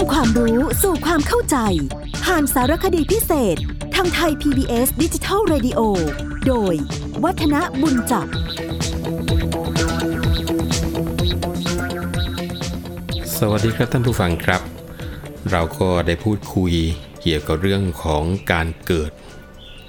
[0.00, 1.56] ำความรู้สู่ความเข้าใจ
[2.24, 3.56] ผ่านสารคดีพิเศษ
[3.94, 5.80] ทางไทย PBS ดิจิทัล Radio
[6.46, 6.74] โดย
[7.24, 8.26] วัฒนบุญจับ
[13.38, 14.62] สวัสดีครับท่านผู้ฟังครับ
[15.50, 16.72] เราก็ได้พูดคุย
[17.22, 18.22] เกี่ยวกับเรื่องของ
[18.52, 19.12] การเกิด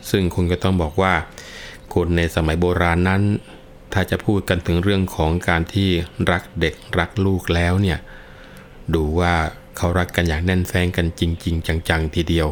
[0.09, 1.14] ซึ่งคุณก็ต้องบอกว่า
[1.93, 3.21] คนในสมัยโบราณนั้น
[3.93, 5.89] ถ้าจะพูดกันถึงเรื่องของการที่
[6.32, 8.00] รักเด็กรักลูกแล้วเนี่ย
[8.96, 9.33] ดูว่า
[9.78, 12.48] เขารักกันอย่างแน่นแฟงกันจริง ๆ จังๆทีเดียว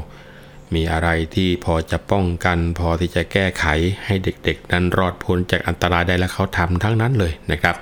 [0.76, 3.66] มีอะไรที่พอจะป้องกัน พอที่จะแก้ไข
[4.06, 7.76] ให้เด็กๆ นั้นรอดพ้นจากอันตรายได้แล้วเขาทำทั้งนั้นเลยนะครับ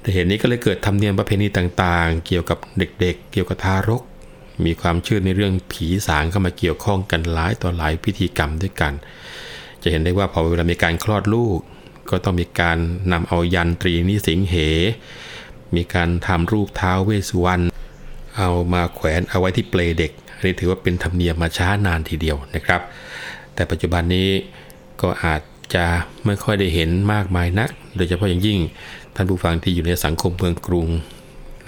[0.00, 4.02] แต่เหตุนี้ก็เลยเกิดธรรมเนียมประเพณีต่างๆ เกี่ยวกับเด็กๆ เกี่ยวกับทารก
[4.64, 8.92] มีความเชื่อในเรื่องผีสางเข้ามาเกี่ยวข้องกันหลายต่อหลายพิธีกรรมด้วยกัน
[9.82, 11.58] จะเห็นได้ว่าพอเวลามีการคลอดลูก
[12.10, 12.78] ก็ต้องมีการ
[13.12, 14.54] นำเอายันตรีนิสิงเห
[15.76, 17.64] มีการทำรูปเท้าเวสสุวรรณ
[18.40, 22.80] เอามาแขวนเอาไว้ที่เปลเด็กอันนี้ถือว่าเป็นธรรมเนียมมาช้านานทีเดียวนะครับ
[23.54, 24.28] แต่ปัจจุบันนี้
[25.02, 25.42] ก็อาจ
[25.74, 25.86] จะ
[26.26, 28.58] ไม่ค่อยได้เห็นมากมายนัก โดยเฉพาะอย่างยิ่ง
[29.14, 30.88] ท่านผู้ฟังที่อยู่ในสังคมเมืองกรุง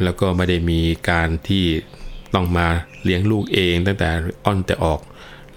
[0.03, 0.81] แล้วก็ไม่ได้มี
[1.11, 1.65] การที่
[2.35, 2.67] ต้องมา
[3.05, 4.09] เลี้ยงลูกเองตั้งแต่
[4.45, 5.01] อ้อนแต่ออก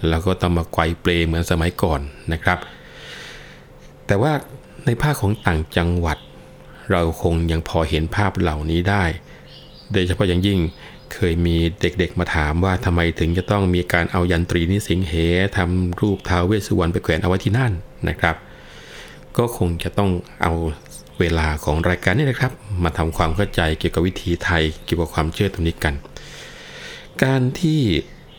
[0.08, 2.00] แล้วก็ต้องมาไกวเปลเหมือนสมัยก่อน
[2.32, 2.58] นะครับ
[4.06, 4.32] แต่ว่า
[4.86, 6.18] ในภาคของต่างจังหวัด
[6.90, 9.04] เราคงยังพอเห็นภาพเหล่านี้ได้
[9.92, 10.58] โดยเฉพาะอย่างยิ่ง
[11.14, 15.12] เคยมีเด็กๆมาถามว่าทำไมถึงจะต้องมีการเอายันตรีนิสิงเห
[15.56, 17.72] ทำรูปท้าวเวสสุวรรณไปแขวนเอาไว้ที่นั่น
[18.08, 18.36] นะครับ
[19.36, 20.10] ก็คงจะต้อง
[20.42, 20.52] เอา
[21.20, 22.52] เวลาของรายการนี้นะครับ
[22.84, 25.94] มาทำความเข้าใจเกี่ยวกับวิถีไทยเกี่ยวกับความเชื่อตรงนี้กัน
[27.24, 27.80] การที่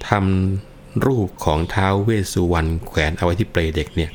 [0.10, 4.12] ทำรูปของท้าวเวสสุวรรณแขวนเอาไว้ที่เปลเด็กเนี่ย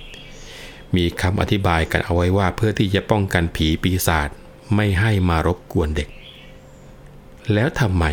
[0.96, 4.28] มีคำอธิบายกันเอาไว้ว่าเพื่อที่จะป้องกันผีปีศาจ
[4.74, 6.08] ไม่ให้มารบกวนเด็ก
[7.54, 8.04] แล้วทำไม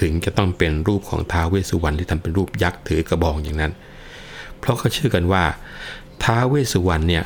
[0.00, 3.72] ถึงจะต้องเป็นรูปของท้าวเวสุวรรณที่ทำเป็นรูปยักษ์ถือกระบองอย่างนั้น
[4.58, 5.44] เพราะเขาเชื่อกันว่า
[6.22, 7.24] ท้าวเวสุวรรณเนี่ย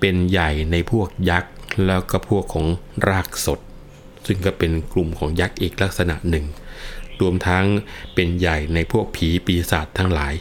[0.00, 1.52] เป็นใหญ่ในพวกยักษ์
[1.86, 2.66] แล้วก็พวกของ
[3.08, 3.60] รากสด
[4.26, 6.44] ซึ่งก็เป็นกลุ่มของยักษ์อีกลักษณะหนึ่ง
[7.20, 7.64] รวมทั้ง
[8.14, 10.34] เป็นใหญ่ในพวกผีปีศาจทั้งหลาย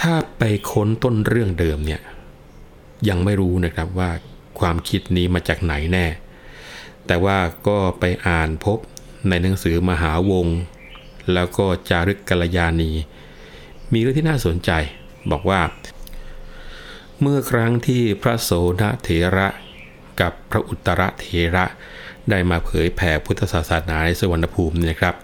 [0.00, 2.00] ถ้าไปค้นต้นเรื่องเดิมเนี่ย
[3.08, 4.10] ยังไม่รู้นะครับว่า
[4.58, 6.06] ความคิดนี้มาจากไหนแน่
[7.06, 8.78] แต่ว่าก็ไปอ่านพบ
[9.28, 10.46] ในหนังสือมหาวง
[11.34, 12.90] แล้วก็จารึกกัลยาณี
[13.92, 14.70] มีเรื่องที่น่าสนใจ
[15.30, 15.60] บอกว่า
[17.20, 19.48] เมื่อครั้งที่พระโสนเถระ
[20.20, 21.64] กับพระอุตรเถระ
[22.30, 25.14] ได้มาเผยแผ่พุทธศาสนาในสวรรณภูมิเนี่ยครับ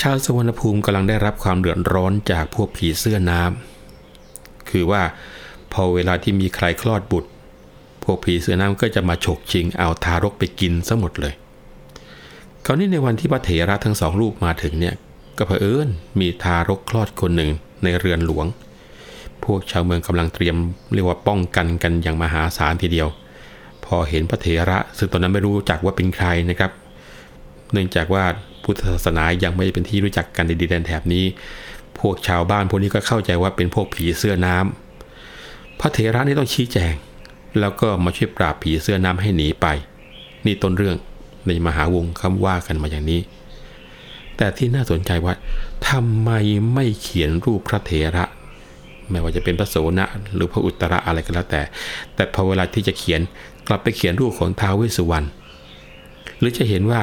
[0.00, 5.02] ชาวสวรรณภูมิกำลังได้รับความเดือดร้อนจากพวกผีเสื้อน้ำคือว่า
[5.72, 7.30] พอเวลาที่มีใครคลอดบุตร
[8.04, 11.34] พวกผีเสื้อน้ำก็จะมาฉกชิงเอาทารกไปกินซะหมดเลย
[12.64, 14.94] คราวนี้ในวันที่พระเถระทั้งสองลูกมาถึงเนี่ย
[15.38, 15.88] ก็เผอิญ
[16.20, 17.50] มีทารกคลอดคนหนึ่ง
[17.82, 18.46] ในเรือนหลวง
[19.44, 20.56] พวกชาวเมืองกำลังเตรียม
[20.94, 23.08] เรียกว่าป้องกันกันอย่างมหาศาลทีเดียว
[23.84, 26.70] พอเห็นพระเถระซึ่งตอนนั้นไม่รู้จักว่าเป็นใครนะครับ
[27.72, 28.24] เนื่องจากว่า
[28.62, 31.24] พุทธศาสนายังไม่เป็นที่รู้จักกันในดินแดนแถบนี้
[31.98, 36.94] พวกชาวบ้านพวกนี้ก็เข้าใจว่าเป็นพวกผีเสื้อน้ำพระเถระนี่ต้องชี้แจง
[37.60, 39.66] แล้วก็มาช่วยปราบผีเสื้อน้ำให้หนีไป
[40.46, 40.96] นี่ต้นเรื่อง
[41.46, 43.20] ในมหาวงคำว่ากันมาอย่างนี้
[44.36, 45.34] แต่ที่น่าสนใจว่า
[45.88, 46.30] ทำไม
[46.74, 48.24] ไม่เขียนรูปพระเถระ
[49.10, 51.62] ไม่ว่าจะเป็นพระโสนะหรือพระอุตระอะไรก็แล้วแต่
[52.14, 53.20] แต่พอเวลาที่จะเขียน
[53.68, 55.26] กลับไปเขียนรูปของท้าวเวสสุวรรณ
[56.38, 57.00] หรือจะเห็นว่า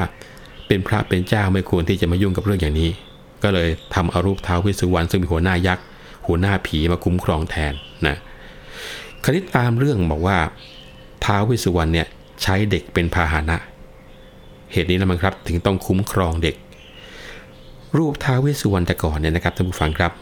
[0.66, 2.90] เป็นพระเป็นเจ้าไม่ควรที่จะมายุ่งกับเรื่องอย่างนี้
[3.42, 5.84] ก็เลยทำเอารูปท้าวเวสสุวรรณซึ่งมีหัวหน้ายักษ์
[6.26, 7.72] หัวหน้าผีมาคุ้มครองแทน
[8.06, 8.16] นะ
[9.24, 10.38] คณิตตามเรื่องบอกว่า
[11.24, 12.06] ท้าวเวสสุวรรณเนี่ย
[12.42, 13.58] ใช้เด็กเป็นพาหนะ
[14.72, 16.56] เหตุนี้นะมั้งครับ ถึงต้องคุ้มครองเด็ก
[17.96, 20.12] รูปท้าวเวสสุวรรณแต่ก่อนเนี่ยนะครับท่านผู้ฟังครับ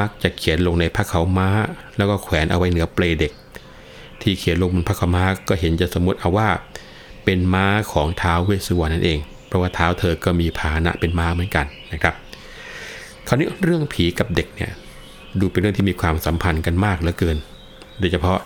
[0.00, 1.48] มักจะเขียนลงในผ้าขาม้า
[1.96, 3.32] แล้วก็แขวนเอาไว้เหนือเปลเด็ก
[4.22, 6.48] ที่เขียนลงบนผ้าขาม้าก็เห็นจะสมมติเอาว่า
[7.24, 12.14] เป็นม้าของท้าวเวสสุวรรณนั่นเอง เพราะว่าเท้าเธอก็มีพาหนะเป็นม้าเหมือนกันนะครับ
[13.26, 14.70] คราวนี้เรื่องผีกับเด็กเนี่ย
[15.40, 17.36] ดูเป็นเรื่องที่มีความสัมพันธ์กันมากเหลือเกิน
[17.98, 18.38] โดยเฉพาะ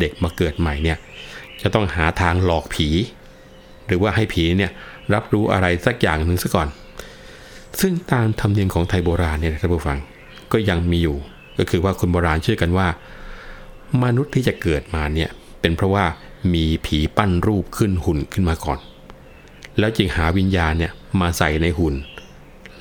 [0.00, 0.98] เด็กมาเกิดใหม่เนี่ย
[1.62, 2.88] จะต้องหาทางหลอกผี
[3.86, 4.72] หรือว่าให้ผีเนี่ย
[5.14, 6.68] รับรู้อะไรสักอย่างหนึ่งซะก่อน
[7.80, 9.98] ซึ่งตามธรรมเนียมของไทยโบราณเนี่ยท่านผู้ฟัง
[10.52, 11.16] ก็ยังมีอยู่
[11.58, 12.88] ก็คือว่าคนโบราณเชื่อกันว่า
[14.02, 15.30] มนุษย์ที่จะเกิดมาเนี่ย
[15.60, 16.04] เป็นเพราะว่า
[16.54, 18.78] มีผีปั้นรูปขึ้นหุ่นขึ้นมาก่อน
[19.78, 21.94] แล้วจึงหาวิญญาณเนี่ยมาใส่ในหุ่น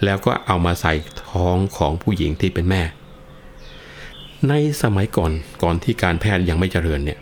[0.04, 0.94] แล้วก็เอามาใส่
[1.30, 2.82] ท้องของผู้หญิงที่เป็นแม่
[4.48, 5.32] ในสมัยก่อน
[5.64, 7.20] ก่อนที่การแพทย์ยังไม่เจริญเนี่ย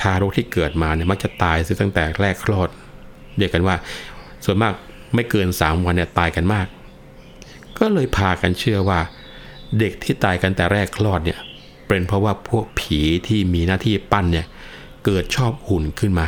[0.00, 2.68] ทารกที่เกิดมาเนี่ยมักจะตายตั้งแต่แรกคลอด
[3.36, 3.76] เรียกกันว่า
[4.44, 4.72] ส่วนมาก
[5.14, 6.66] ไม่เกิน 3 วันเนี่ยตายกันมาก
[7.78, 9.00] ก็เลยพากันเชื่อว่า
[9.78, 11.38] เด็กที่ตายกันแต่แรกคลอดเนี่ย
[11.88, 14.46] เป็นเพราะว่าพวกผีที่มีหน้าที่ปั้นเนี่ย
[15.04, 16.26] เกิดชอบหุ่นขึ้นมา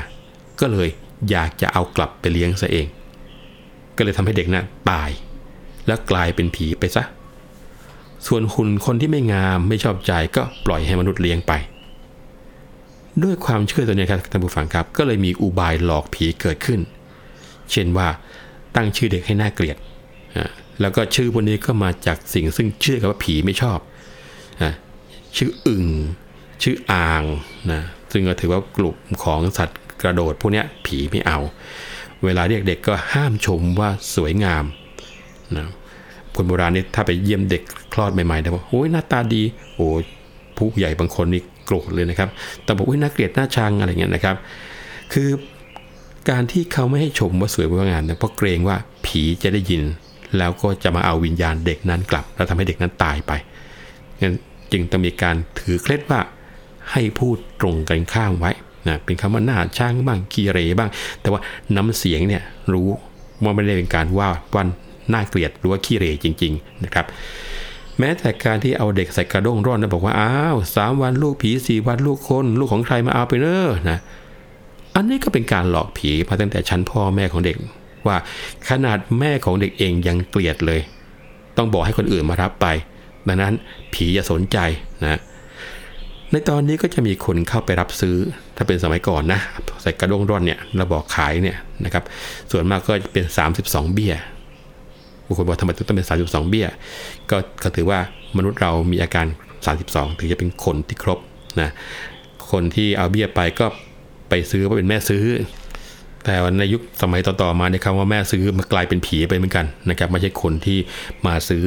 [0.60, 0.88] ก็เลย
[1.30, 2.86] อยากจะเอากลับไปเลี้ยงซะเอง
[3.96, 5.10] ก็เลยทำให้เด็กนะ่ะตาย
[5.86, 7.04] แล้วกลายเป็นผีไปซะ
[8.26, 11.52] ส่วนหุ่นคนที่ไม่งามไม่ชอบใจก็ปล่อยให้มนุษย์เลี้ยงไป
[13.22, 16.80] ด้วยความเชื่อตัวนี้ครับท่านผู้ฟังครับ ก็เลยมีอุบายหลอกผีเกิดขึ้น
[17.70, 18.08] เช่นว่า
[18.76, 19.76] ตั้งชื่อเด็กให้น่าเกลียด
[20.80, 23.78] แล้วก็ชื่อพวกนี้ก็มาจากสิ่งซึ่งเชื่อกันว่าผีไม่ชอบ
[25.36, 25.86] ชื่ออึ่ง
[26.62, 27.22] ชื่ออ่าง
[27.72, 27.82] นะ
[28.12, 31.38] ซึ่งก็ถือว่ากลุ่มของสัตว์กระโดดพวกนี้ผีไม่เอา
[32.24, 34.64] เวลาเรียกเด็กก็ห้ามชมว่าสวยงาม
[35.56, 35.66] นะ
[36.34, 37.62] คนโบราณนี่ถ้าไปเยี่ยมเด็ก
[37.92, 39.42] คลอดใหม่ๆแต่ว่าโอ้ยหน้าตาดี
[39.74, 39.86] โอ้
[40.56, 42.28] ผู้ใหญ่บางคนนี่ โกรธเลยนะครับ
[42.64, 44.36] แต่บอกว่าน่าเกลียดน่าชังอะไรเงี้ยนะครับ
[45.12, 45.28] คือ
[46.30, 48.76] การที่เขาไม่ให้ชมว่าสวยว่างามเนี่ยเพราะเกรงว่า
[49.06, 49.82] ผีจะได้ยิน
[50.38, 53.32] แล้วก็จะมาเอาวิญญาณเด็กนั้นกลับ แล้วทำให้เด็กนั้นตายไป
[54.20, 54.34] งั้น
[54.72, 56.20] จึงต้องมีการถือเคล็ดว่า
[56.92, 58.52] ให้พูดตรงกันข้ามไว้
[58.88, 61.40] นะเป็นคำว่าหน้าช่างบ้างกีเรบ้าง แต่ว่า
[61.76, 62.42] น้ำเสียงเนี่ย
[62.72, 62.88] รู้
[63.42, 64.68] ว่าไม่ได้เป็นการว่าวัน
[65.12, 67.06] น่าเกลียดหรือว่าขี้เรจริง ๆ นะครับ
[67.98, 73.98] แม้แต่การที่เอาเด็กใส่กระด้งร่อนแล้วบอกว่าอ้าวสามวันลูกผีสี่วันลูกคนลูกของใครมาเอาไปเนอะนะ
[74.94, 77.56] อันนี้ก็เป็นการหลอกผีมาตั้งแต่ชั้นพ่อแม่ของเด็ก
[78.06, 78.16] ว่า
[78.68, 80.80] ขนาดแม่ของเด็กเองยังเกลียดเลย
[81.56, 82.66] ต้องบอกให้คนอื่นมารับไป
[83.28, 83.54] ดังนั้น
[83.94, 84.58] ผีอย่าสนใจ
[85.02, 85.20] นะ
[86.30, 88.16] ในตอนนี้ก็จะมีคนเข้าไปรับซื้อ
[88.56, 89.40] ถ้าเป็นสมัยก่อนนะ
[89.82, 92.04] ใส่กระด้งร่อนเนี่ยเราบอกขายเนี่ยนะครับ
[92.50, 93.24] ส่วนมากก็เป็น
[93.60, 94.14] 32 เบี้ย
[95.26, 96.66] บางคนบอกทำไมต้องเป็น 32 เบี้ย
[97.30, 98.00] ก็ก็ถือว่า
[98.36, 99.26] มนุษย์เรามีอาการ
[99.72, 101.18] 32 ถึงจะเป็นคนที่ครบ
[101.60, 101.70] นะ
[102.50, 103.66] คนที่เอาเบี้ยไปก็
[104.28, 105.24] ไปซื้อว่าเป็นแม่ซื้อ
[106.24, 110.78] แต่ในยุคสมัยต่อๆมาในคำว่าแม่ซื้อมากลายเป็นผีไปเหมือนกันนะครับ ไม่ใช่คนที่
[111.26, 111.64] มาซื้อ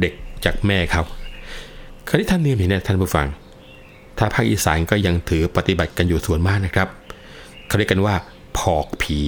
[0.00, 0.14] เด็ก
[0.44, 1.02] จากแม่เขา
[2.08, 3.26] คราวนี้ท่านนี้เนี่ยท่านผู้ฟัง
[4.18, 6.88] ถ้าภาคอีสานก็ยังถือปฏิบัติกันอยู่ส่วนมากนะครับ
[7.68, 8.14] เขาเรียกกันว่า
[8.58, 9.18] ผอกผี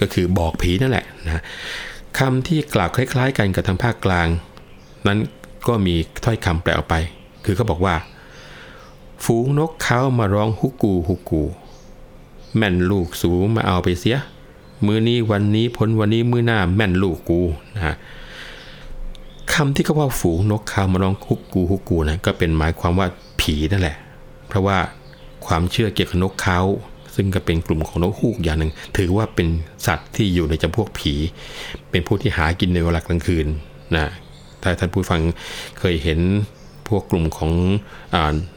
[0.00, 1.42] ก็คือบอกผีนั่นแหละนะ
[2.18, 4.28] คำที่กล่าวคล้ายๆ กันกับทางภาคกลาง
[5.06, 5.18] นั้น
[5.68, 6.94] ก็มีถ้อยคำแปลออกไป
[7.44, 7.96] คือเขาบอกว่า
[9.24, 11.42] ฝูงนกเขามาร้องฮุกกูฮุกกู
[12.56, 14.18] แม่นลูกสูมาเอาไปเสีย
[14.86, 17.40] มือนี้วันนี้พ้นวันนี้มือหน้าแม่นลูกกู
[17.74, 17.96] นะ
[19.52, 23.08] คำที่เขาว่าฝูงนกเขามาร้องฮุกกูฮุกกูนะก็เป็นหมายความว่า
[23.40, 23.96] ผีนั่นแหละ
[24.48, 24.78] เพราะว่า
[25.46, 26.60] ความเชื่อเกี่ยวกับนกเขา
[27.22, 29.48] ซึ่งก็เป็นกลุ่มของนกฮูกอย่างหนึ่ง ถือว่าเป็น
[29.86, 31.14] สัตว์ที่อยู่ในจำพวกผี
[31.90, 33.46] เป็นผู้ที่หากินในเวลากลางคืน
[33.96, 34.06] นะ
[34.62, 35.20] ถ้าท่านผู้ฟัง
[35.78, 36.20] เคยเห็น
[36.88, 37.52] พวกกลุ่มของ
[38.14, 38.16] อ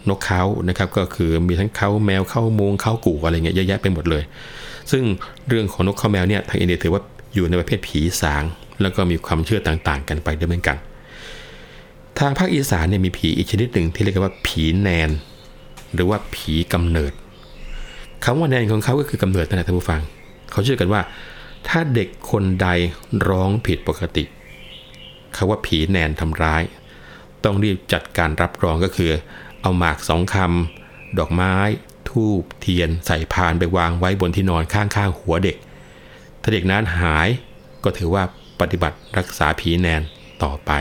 [0.09, 4.23] นกเขานะครับ ก็คือมีทั้งเขาแมวเข้ามงเข้ากู่อะไรเงี้ยเยอะแยะไปหมดเลย
[4.91, 5.03] ซึ่ง
[5.47, 7.01] เรื่องของนกเขาแมวเนี่ยทางอินเดียถือว่า
[7.33, 8.43] อยู่ในประเภทผีสาง
[8.81, 10.77] แล้วก็มีความเชื่อต่างๆ กันไปด้วยเหมือนกัน
[12.19, 15.09] ทางภาคอีสานเนี่ยมีผีอีกชนิดหนึ่งที่เรียกว่าผีแนน
[15.93, 17.13] หรือว่าผีกำเนิด
[18.23, 20.01] คำว่าแนนของเขาก็คือกำเนิดนั่นแหละท่านผู้ฟัง
[20.51, 21.01] เขาเชื่อกันว่า
[21.67, 22.67] ถ้าเด็กคนใด
[23.29, 24.23] ร้องผิดปกติ
[25.33, 26.63] เขาว่าผีแนนทำร้าย
[27.43, 29.11] ต้องรีบจัดการรับรองก็คือ
[29.61, 31.55] เอาหมากสองคำดอกไม้
[32.09, 35.57] ทูบเทียนใส่พานไปวางไว้บนที่นอนข้างๆหัวเด็ก
[36.41, 37.27] ถ้าเด็กนั้นหาย
[37.83, 38.23] ก็ถือว่า
[38.61, 40.01] ปฏิบัติรักษาผีแนน
[40.43, 40.71] ต่อไป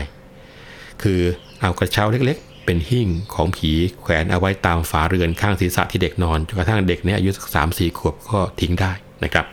[1.03, 1.21] คือ
[1.61, 8.91] เอากระเช้าเล็ก เป็นหิ้งของผีแขวนเอาไว้ตามฝาเรือนข้างศีรษะที่เด็กนอนจนกระทั่งเด็กเนี่ยอายุสักสามสี่ขวบก็ทิ้งได้
[9.23, 9.45] นะครับ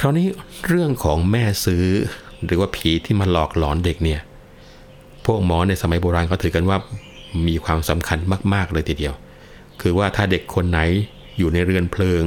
[0.00, 0.26] คราวนี้
[0.66, 1.86] เรื่องของแม่ซื้อ
[2.44, 4.20] หรือว่าผีที่มาหลอกหลอนเด็กเนี่ย
[5.24, 6.78] พวกหมอในสมัยโบราณเขาถือกันว่า
[7.48, 8.18] มีความสำคัญ
[8.54, 9.14] มากๆเลยทีเดียว
[9.80, 10.80] คือว่าถ้าเด็กคนไหน
[11.38, 12.22] อยู่ในเรือนเพลิง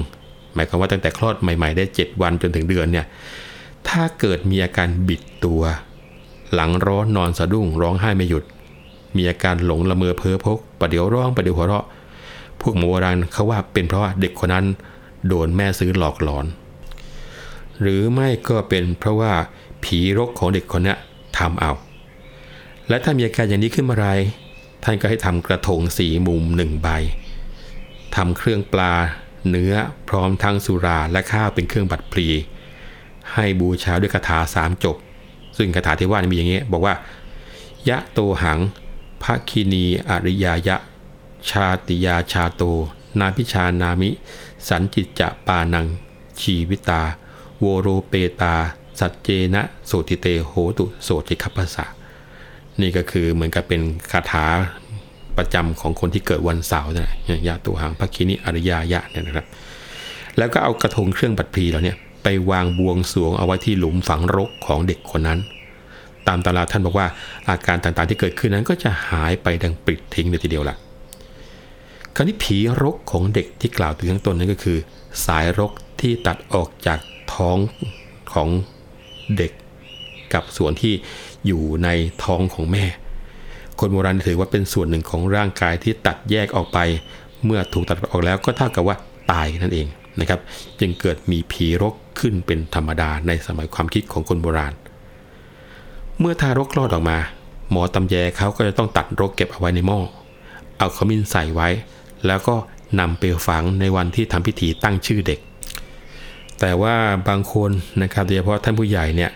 [0.54, 3.06] หมายความว่าตั้งแต่คลอดใหม่ๆได้ 7 วันจนถึงเดือนเนี่ย
[3.90, 5.62] ถ้าเกิดมีอาการบิดตัว
[6.54, 8.44] หลังร้อนนอนสะดุ้งร้องไห้ไม่หยุด
[9.16, 11.86] มีอาการหลงละเมอเพ้อพกประเดี๋ยวร้องประเดี๋ยวหัวเราะ
[12.62, 14.66] พวกโบราณเขาว่าเป็นเพราะว่าเด็กคนนั้น
[15.28, 16.46] โดนแม่ซื้อหลอกหลอน
[17.82, 19.34] หรือไม่ก็เป็นเพราะว่า
[19.84, 20.96] ผีรกของเด็กคนนี้
[21.38, 21.72] ทำเอา
[22.90, 24.08] และถ้ามีอาการอย่างนี้ขึ้นมาไร
[24.84, 26.88] ท่านก็ให้ทำกระทงสีมุมหนึ่งใบ
[28.16, 28.94] ทำเครื่องปลา
[29.50, 29.74] เนื้อ
[30.10, 32.28] พร้อมทั้งสุราและข้าวเป็นเครื่องบัตรพลี
[33.34, 34.96] ให้บูชาด้วยคาถาสามจบ
[35.58, 36.94] ซึ่งคาถาที่ว่ามีอย่างนี้ บอกว่า
[37.90, 38.60] ยะโตหัง
[39.30, 40.78] ภคินีอริยายะ
[41.50, 42.62] ชาติยาชาโต
[43.20, 44.10] นาพิชานามิ
[44.68, 45.86] สันจิตจะปานัง
[46.42, 47.02] ชีวิตา
[47.60, 48.56] โวโรเปตา
[49.00, 51.86] สัจเจนะโสติเตโหตุโสติคัพภาษา
[52.82, 53.82] นี่ก็คือเหมือนกับเป็น
[54.12, 54.46] คาถา
[55.38, 57.10] ประจำของคนที่เกิดวันเสาร์นะ
[57.48, 59.48] ยาตัวหางภคินีอริยายะเนี่ยนะครับ
[60.38, 65.40] แล้วก็เอากระทงเครื่องบัตรพลีเราเนี่ยไปวางบวงสวงเอาไว้ที่หลุมฝังรกของเด็กคนนั้น
[66.28, 67.08] ตามตำราท่านบอกว่า
[67.50, 70.76] อาการต่างๆที่เกิดขึ้นนั้นก็จะหายไปดังปลิดทิ้งเลยทีเดียวละ
[72.16, 74.78] คราวนี้ผีรกของเด็กที่กล่าวถึงข้างต้นนั้นก็คือ
[75.26, 77.00] สายรกที่ตัดออกจาก
[77.34, 77.58] ท้อง
[78.34, 78.50] ของ
[79.38, 79.52] เด็ก
[80.34, 80.94] กับส่วนที่
[81.48, 81.90] อยู่ใน
[82.24, 82.86] ท้องของแม่
[83.80, 86.80] คนโบราณถือว่าเป็นส่วนหนึ่งของร่างกายที่ตัดแยกออกไป
[87.46, 88.96] เมื่อถูกตัดออกแล้วก็เท่ากับว่า
[89.32, 89.88] ตายนั่นเอง
[90.20, 90.40] นะครับ
[90.80, 94.74] จึงเกิดมีผีรกขึ้นเป็นธรรมดาในสมัยความคิดของคนโบราณ
[96.20, 97.18] เมื่อทารกคลอดออกมา
[97.72, 100.00] หมอตำแยเขาก็จะต้องตัดรกเก็บเอาไว้ในหม้อ
[100.78, 101.70] เอาขมิ้นใส่ไว้
[102.28, 102.56] แล้วก็
[103.00, 105.40] นำไปฝังในวันที่ทำพิธีตั้งชื่อเด็ก
[106.60, 106.96] แต่ว่า
[107.28, 107.72] บางคน
[108.02, 109.32] นะครับโดยเฉพาะท่านผู้ใหญ่เนี่ย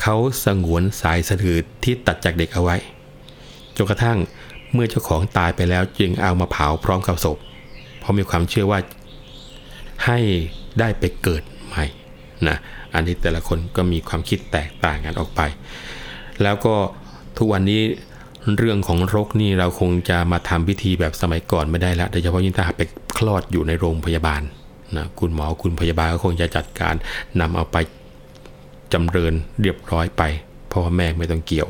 [0.00, 2.76] เขาสงวนสายสะดือที่ตัดจากเด็กเอาไว้
[3.76, 4.18] จนกระทั่ง
[4.72, 7.38] เมื่อเจ้าของตายไปแล้วจึงเอามาเผาพร้อมกับศพ
[7.98, 8.78] เพราะมีความเชื่อว่า
[10.04, 10.18] ให้
[10.78, 11.84] ได้ไปเกิดใหม่
[12.48, 12.56] นะ
[12.94, 15.40] อันนี้แต่ละคนก็มีความคิดแตกต่างกันออกไป
[16.42, 16.74] แล้วก็
[17.38, 17.82] ทุกวันนี้
[18.58, 22.82] เรื่องของรกนี่เราคงจะมาทำพิธีแบบสมัยก่อนไม่ได้แล้วโดยเฉพาะยิ่งถ้าไป
[23.18, 24.42] คลอดอยู่ในโรงพยาบาล
[24.96, 26.94] นะคุณหมอคุณพยาบาลก็คงจะจัดการ
[27.40, 27.76] นำเอาไป
[28.92, 30.22] จำเริญเรียบร้อยไป
[30.72, 31.68] พ่อแม่ไม่ต้องเกี่ยว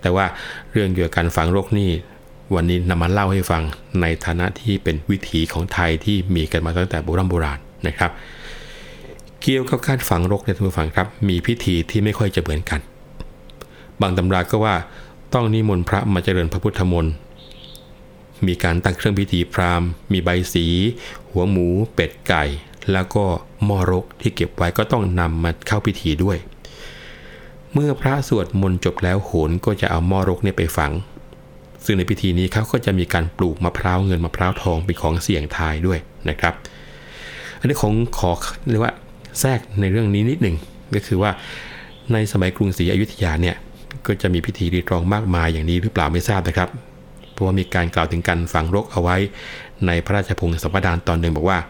[0.00, 0.24] แต่ว่า
[0.72, 1.90] เรื่องเกี่ยวกับการฝังรกนี่
[2.54, 3.62] วันนี้นำมาเล่าให้ฟัง
[4.00, 8.10] ในฐานะที่เป็นวิถีของไทยที่มีกันมาตั้งแต่โบราณโบราณนะครับ
[9.52, 12.80] กี่ยวกับการฝังรกในทุกฝังครับ มีพิธีที่ไม่ค่อยจะเหมือนกัน
[14.00, 14.74] บางตำราก็ว่า
[15.34, 17.12] ต้องนิมนต์พระมาเจริญพระพุทธมนต์
[18.46, 20.66] มีการตั้งเครื่องพิธีพราหมณ์ มีใบสี
[21.30, 22.44] หัวหมู เป็ดไก่
[22.92, 23.24] แล้วก็
[23.68, 26.38] มอรกที่เก็บไว้ก็ต้องนำมาเข้าพิธีด้วย
[27.72, 30.92] เมื่อพระสวดมนต์จบแล้วโหนก็จะเอามอรกเนี่ยไปฝัง
[31.84, 36.54] ซึ่งในพิธีนี้เขาก็จะมีการปลูกมะพร้าวเงินมะพร้าวทองเป็นของเสี่ยงทายด้วยนะครับ
[37.58, 38.30] อันนี้ของขอ
[38.70, 38.94] เรียกว่า
[39.40, 40.56] แทรกในเรื่องนี้นิดหนึ่ง
[40.94, 41.30] ก็คือว่า
[42.12, 43.56] ในสมัยกรุงศรีอยุธยาเนี่ย
[44.06, 46.68] ก็จะมีพิธีรีตรองมากมายอย่างนี้หรือเปล่าไม่ทราบนะครับ
[47.32, 49.16] เพราะว่ามีการกล่าวถึงการฝังรกเอาไว้
[49.86, 51.60] ในพระราชพงศาวดารตอนหนึ่งบอกว่า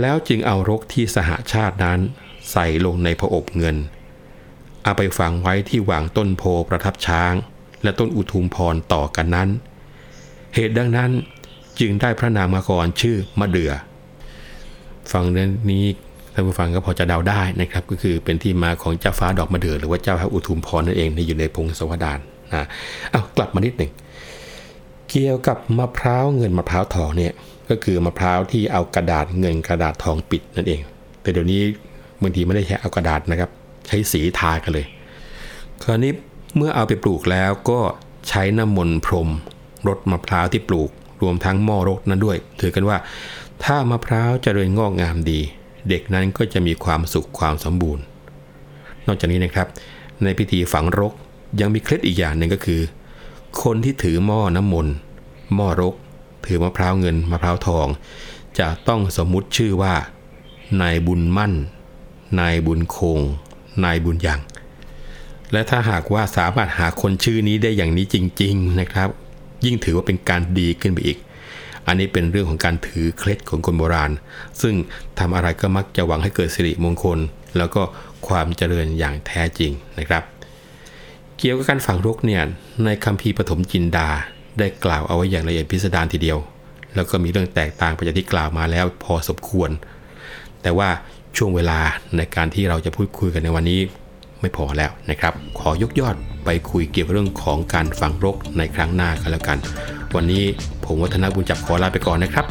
[0.00, 1.98] แล้วจึงเอารกที่สหาชาตินั้น
[2.52, 3.76] ใส่ลงในผอบเงิน
[4.84, 7.34] เอาไปฝังไว้ที่วางต้นโพประทับช้าง
[7.82, 9.48] และต้นอุทุมพรต่อกันนั้น
[10.54, 11.10] เหตุดังนั้น
[11.80, 13.72] จึงได้พระนามก่อนชื่อมะเดือ่อ
[15.12, 15.84] ฟังเรื่องนี้
[16.32, 22.18] ท่านผู้ฟังก็พอจะเดาได้นะครับ ก็คือเป็นที่มาของเจ้าฟ้าดอกมะเดื่อหรือว่าเจ้าพระอุทุมพรนั่นเองที่อยู่ในพงศาวดาร
[22.52, 22.64] นะ
[23.10, 23.90] เอากลับมานิดหนึ่ง
[25.10, 27.32] เกี่ยวกับมะพร้าวเงินมะพร้าวทองเนี่ย
[27.70, 30.80] ก็คือมะพร้าวที่เอากระดาษเงินกระดาษทองปิดนั่นเอง
[31.22, 31.60] แต่เดี๋ยวนี้
[32.22, 33.50] บางทีไม่ได้ใช้เอากระดาษนะครับ
[33.86, 34.86] ใช้สีทากันเลย
[35.82, 36.12] คราวนี้
[36.56, 37.80] เมื่อเอาไปปลูกแล้วก็
[38.28, 39.28] ใช้น้ำมนต์พรม
[39.88, 40.90] รดมะพร้าวที่ปลูก
[41.22, 42.96] รวมทั้งหม้อรกนั้นด้วย ถือกันว่า
[43.64, 45.40] ถ้ามะพร้าวเจริญงอกงามดี
[45.88, 48.04] เด็กนั้นก็จะมีความสุขความสมบูรณ์
[49.06, 49.66] นอกจากนี้นะครับ
[50.22, 51.12] ในพิธีฝังรก
[51.60, 52.80] ยังมีเคล็ดอีกอย่างหนึ่งก็คือ
[53.62, 54.94] คนที่ถือหม้อน้ำมนต์
[55.54, 55.94] หม้อรก
[56.46, 57.86] ถือมะพร้าวเงินมะพร้าวทอง
[58.58, 59.94] จะต้องสมมุติชื่อว่า
[60.80, 61.52] นายบุญมั่น
[62.40, 63.20] นายบุญคง
[63.84, 64.40] นายบุญยัง
[65.52, 69.08] และถ้าหากว่าสามารถหาคนชื่อนี้ได้อย่างนี้จริง ๆ นะครับ
[69.64, 71.18] ยิ่งถือว่าเป็นการดีขึ้นไปอีก
[71.86, 74.10] อันนี้เป็นเรื่องของการถือเคล็ดของคนโบราณ
[74.62, 74.74] ซึ่ง
[75.18, 77.18] ทำอะไรก็มักจะหวังให้เกิดสิริมงคล
[77.56, 77.82] แล้วก็
[78.28, 80.22] ความเจริญอย่างแท้จริงนะครับ
[81.38, 82.42] เกี่ยวกับการฝังรกเนี่ย
[82.84, 84.08] ในคัมภีร์ปฐมจินดา
[84.58, 86.38] ได้กล่าวเอาไว้อย่างละเอียดพิสดารทีเดียว
[86.94, 89.70] แล้วก็มีเรื่องแตกต่างไปจากที่กล่าวมาแล้วพอสมควร
[90.62, 90.88] แต่ว่า
[91.36, 91.78] ช่วงเวลา
[92.16, 93.80] ในการที่เราจะพูดคุยกันในวันนี้
[94.40, 99.58] ไม่พอแล้วนะครับ ขอยกยอด ไปคุยเกี่ยวกับเรื่องของการฝังรกในครั้งหน้ากันแล้วกัน
[100.14, 100.44] วันนี้
[100.84, 102.46] ผมวัฒนบุญจับขอลาไปก่อนนะครับ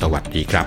[0.00, 0.66] สวัสดีครับ